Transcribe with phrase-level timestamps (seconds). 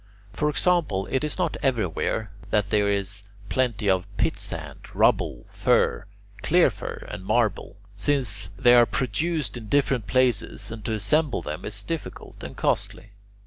[0.33, 6.07] For example: it is not everywhere that there is plenty of pitsand, rubble, fir,
[6.41, 11.65] clear fir, and marble, since they are produced in different places and to assemble them
[11.65, 13.11] is difficult and costly.